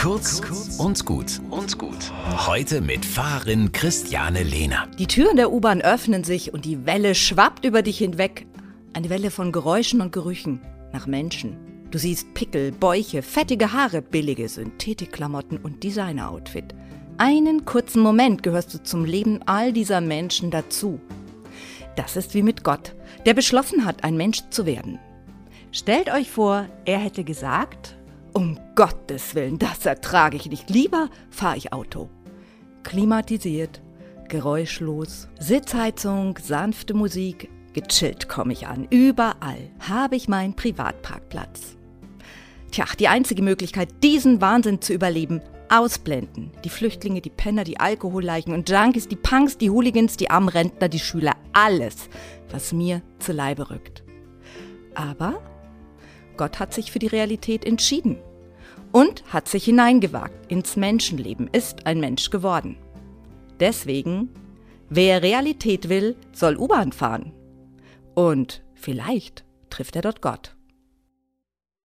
Kurz 0.00 0.40
und 0.78 1.04
gut 1.04 1.42
und 1.50 1.76
gut. 1.76 2.10
Heute 2.46 2.80
mit 2.80 3.04
Fahrerin 3.04 3.70
Christiane 3.70 4.42
Lehner. 4.42 4.88
Die 4.98 5.06
Türen 5.06 5.36
der 5.36 5.52
U-Bahn 5.52 5.82
öffnen 5.82 6.24
sich 6.24 6.54
und 6.54 6.64
die 6.64 6.86
Welle 6.86 7.14
schwappt 7.14 7.66
über 7.66 7.82
dich 7.82 7.98
hinweg. 7.98 8.46
Eine 8.94 9.10
Welle 9.10 9.30
von 9.30 9.52
Geräuschen 9.52 10.00
und 10.00 10.10
Gerüchen 10.10 10.62
nach 10.94 11.06
Menschen. 11.06 11.58
Du 11.90 11.98
siehst 11.98 12.32
Pickel, 12.32 12.72
Bäuche, 12.72 13.20
fettige 13.20 13.74
Haare, 13.74 14.00
billige 14.00 14.48
Synthetikklamotten 14.48 15.58
und 15.58 15.84
Designer-Outfit. 15.84 16.74
Einen 17.18 17.66
kurzen 17.66 18.00
Moment 18.00 18.42
gehörst 18.42 18.72
du 18.72 18.82
zum 18.82 19.04
Leben 19.04 19.40
all 19.44 19.70
dieser 19.74 20.00
Menschen 20.00 20.50
dazu. 20.50 20.98
Das 21.96 22.16
ist 22.16 22.32
wie 22.32 22.42
mit 22.42 22.64
Gott, 22.64 22.94
der 23.26 23.34
beschlossen 23.34 23.84
hat, 23.84 24.02
ein 24.02 24.16
Mensch 24.16 24.44
zu 24.48 24.64
werden. 24.64 24.98
Stellt 25.72 26.10
euch 26.10 26.30
vor, 26.30 26.70
er 26.86 26.98
hätte 27.00 27.22
gesagt, 27.22 27.99
um 28.32 28.58
Gottes 28.74 29.34
Willen, 29.34 29.58
das 29.58 29.86
ertrage 29.86 30.36
ich 30.36 30.48
nicht. 30.48 30.70
Lieber 30.70 31.08
fahre 31.30 31.56
ich 31.56 31.72
Auto. 31.72 32.08
Klimatisiert, 32.82 33.82
geräuschlos, 34.28 35.28
Sitzheizung, 35.38 36.38
sanfte 36.42 36.94
Musik, 36.94 37.50
gechillt 37.72 38.28
komme 38.28 38.52
ich 38.52 38.66
an. 38.66 38.86
Überall 38.90 39.70
habe 39.80 40.16
ich 40.16 40.28
meinen 40.28 40.54
Privatparkplatz. 40.54 41.76
Tja, 42.70 42.84
die 42.98 43.08
einzige 43.08 43.42
Möglichkeit, 43.42 43.88
diesen 44.02 44.40
Wahnsinn 44.40 44.80
zu 44.80 44.92
überleben, 44.92 45.40
ausblenden. 45.68 46.50
Die 46.64 46.68
Flüchtlinge, 46.68 47.20
die 47.20 47.30
Penner, 47.30 47.64
die 47.64 47.80
Alkoholleichen 47.80 48.52
und 48.52 48.68
Junkies, 48.68 49.08
die 49.08 49.16
Punks, 49.16 49.56
die 49.58 49.70
Hooligans, 49.70 50.16
die 50.16 50.30
armen 50.30 50.48
Rentner, 50.48 50.88
die 50.88 50.98
Schüler, 50.98 51.34
alles, 51.52 52.08
was 52.50 52.72
mir 52.72 53.02
zu 53.18 53.32
Leibe 53.32 53.70
rückt. 53.70 54.04
Aber 54.94 55.40
Gott 56.40 56.58
hat 56.58 56.72
sich 56.72 56.90
für 56.90 56.98
die 56.98 57.06
Realität 57.06 57.66
entschieden 57.66 58.16
und 58.92 59.22
hat 59.30 59.46
sich 59.46 59.62
hineingewagt 59.66 60.50
ins 60.50 60.74
Menschenleben, 60.74 61.50
ist 61.52 61.84
ein 61.84 62.00
Mensch 62.00 62.30
geworden. 62.30 62.78
Deswegen, 63.60 64.30
wer 64.88 65.22
Realität 65.22 65.90
will, 65.90 66.16
soll 66.32 66.56
U-Bahn 66.56 66.92
fahren. 66.92 67.34
Und 68.14 68.62
vielleicht 68.72 69.44
trifft 69.68 69.96
er 69.96 70.02
dort 70.02 70.22
Gott. 70.22 70.56